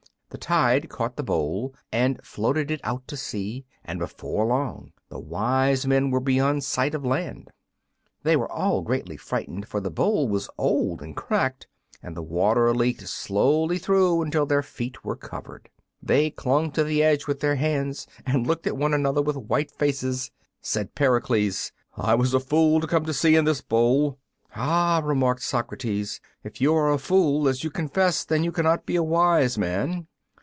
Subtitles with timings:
[0.31, 5.19] The tide caught the bowl and floated it out to sea, and before long the
[5.19, 7.49] wise men were beyond sight of land.
[8.23, 11.67] They were all greatly frightened, for the bowl was old and cracked,
[12.01, 15.67] and the water leaked slowly through until their feet were covered.
[16.01, 19.69] They clung to the edge with their hands and looked at one another with white
[19.69, 20.31] faces.
[20.61, 24.17] Said Pericles, "I was a fool to come to sea in this bowl."
[24.55, 28.95] "Ah," remarked Socrates, "if you are a fool, as you confess, then you cannot be
[28.95, 30.07] a wise man."